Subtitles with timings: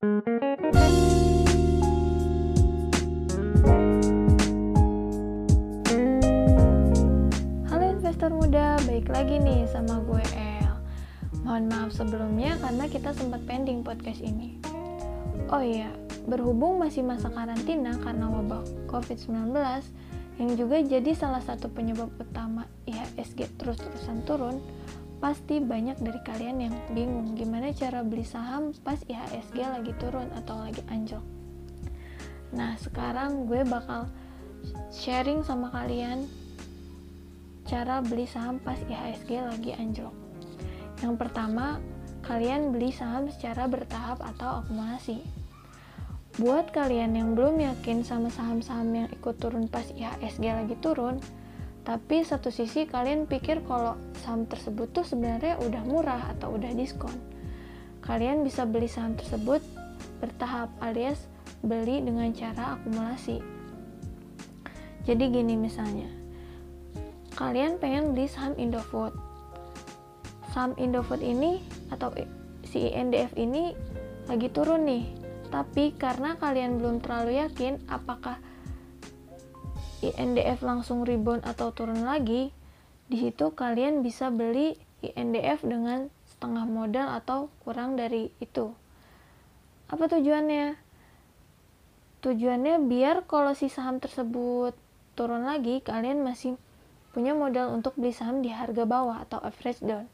[0.00, 0.24] Halo
[7.84, 10.72] investor muda, baik lagi nih sama gue El.
[11.44, 14.56] Mohon maaf sebelumnya karena kita sempat pending podcast ini.
[15.52, 15.92] Oh iya,
[16.24, 19.52] berhubung masih masa karantina karena wabah COVID-19
[20.40, 24.64] yang juga jadi salah satu penyebab utama IHSG terus-terusan turun,
[25.20, 30.64] pasti banyak dari kalian yang bingung gimana cara beli saham pas IHSG lagi turun atau
[30.64, 31.22] lagi anjlok.
[32.56, 34.08] Nah, sekarang gue bakal
[34.90, 36.24] sharing sama kalian
[37.68, 40.16] cara beli saham pas IHSG lagi anjlok.
[41.04, 41.78] Yang pertama,
[42.24, 45.20] kalian beli saham secara bertahap atau akumulasi.
[46.40, 51.20] Buat kalian yang belum yakin sama saham-saham yang ikut turun pas IHSG lagi turun,
[51.80, 57.14] tapi satu sisi kalian pikir kalau saham tersebut tuh sebenarnya udah murah atau udah diskon.
[58.04, 59.64] Kalian bisa beli saham tersebut
[60.20, 61.24] bertahap alias
[61.64, 63.40] beli dengan cara akumulasi.
[65.08, 66.08] Jadi gini misalnya,
[67.32, 69.16] kalian pengen beli saham Indofood.
[70.52, 72.12] Saham Indofood ini atau
[72.68, 73.72] si INDF ini
[74.28, 75.04] lagi turun nih.
[75.50, 78.38] Tapi karena kalian belum terlalu yakin apakah
[80.00, 82.48] INDF langsung rebound atau turun lagi,
[83.12, 88.72] di situ kalian bisa beli INDF dengan setengah modal atau kurang dari itu.
[89.92, 90.78] Apa tujuannya?
[92.20, 94.72] Tujuannya biar kalau si saham tersebut
[95.16, 96.56] turun lagi, kalian masih
[97.10, 100.06] punya modal untuk beli saham di harga bawah atau average down.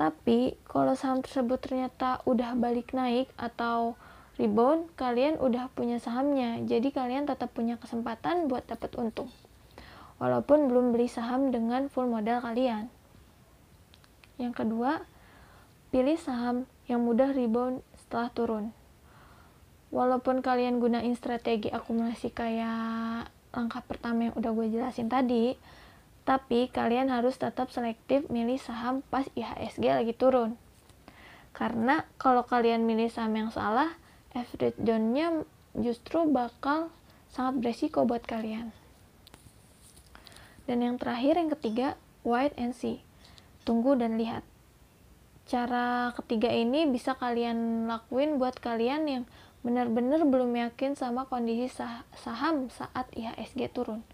[0.00, 3.98] Tapi kalau saham tersebut ternyata udah balik naik atau
[4.40, 9.28] rebound, kalian udah punya sahamnya, jadi kalian tetap punya kesempatan buat dapat untung.
[10.22, 12.88] Walaupun belum beli saham dengan full modal kalian.
[14.38, 15.02] Yang kedua,
[15.92, 18.72] pilih saham yang mudah rebound setelah turun.
[19.92, 25.60] Walaupun kalian gunain strategi akumulasi kayak langkah pertama yang udah gue jelasin tadi,
[26.24, 30.56] tapi kalian harus tetap selektif milih saham pas IHSG lagi turun.
[31.52, 33.92] Karena kalau kalian milih saham yang salah,
[34.32, 35.44] average down-nya
[35.76, 36.92] justru bakal
[37.32, 38.72] sangat beresiko buat kalian.
[40.68, 43.00] Dan yang terakhir, yang ketiga, wait and see.
[43.64, 44.44] Tunggu dan lihat.
[45.48, 49.24] Cara ketiga ini bisa kalian lakuin buat kalian yang
[49.62, 54.06] benar-benar belum yakin sama kondisi sah saham saat IHSG turun.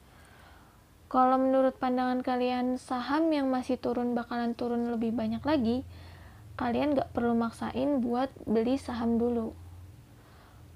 [1.08, 5.88] Kalau menurut pandangan kalian saham yang masih turun bakalan turun lebih banyak lagi,
[6.60, 9.56] kalian gak perlu maksain buat beli saham dulu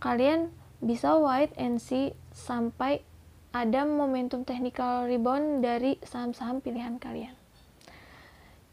[0.02, 0.50] kalian
[0.82, 3.06] bisa wait and see sampai
[3.54, 7.38] ada momentum technical rebound dari saham-saham pilihan kalian.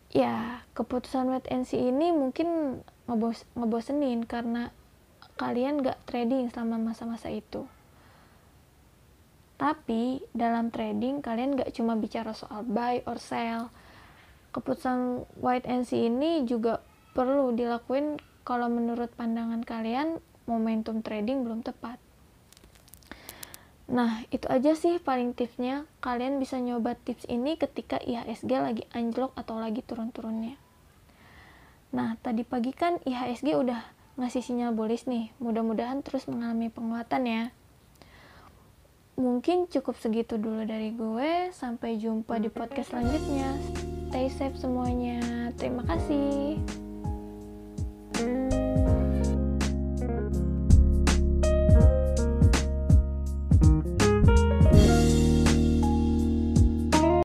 [0.09, 4.73] Ya, keputusan wait and see ini mungkin ngebos ngebosenin karena
[5.37, 7.69] kalian gak trading selama masa-masa itu.
[9.61, 13.69] Tapi dalam trading kalian gak cuma bicara soal buy or sell.
[14.49, 16.81] Keputusan wait and see ini juga
[17.13, 20.17] perlu dilakuin kalau menurut pandangan kalian
[20.49, 22.01] momentum trading belum tepat.
[23.89, 25.85] Nah, itu aja sih paling tipsnya.
[26.01, 30.57] Kalian bisa nyoba tips ini ketika IHSG lagi anjlok atau lagi turun-turunnya.
[31.89, 33.81] Nah, tadi pagi kan IHSG udah
[34.21, 35.33] ngasih sinyal bullish nih.
[35.41, 37.43] Mudah-mudahan terus mengalami penguatan ya.
[39.17, 41.49] Mungkin cukup segitu dulu dari gue.
[41.49, 43.57] Sampai jumpa di podcast selanjutnya.
[44.13, 45.49] Stay safe semuanya.
[45.57, 46.88] Terima kasih.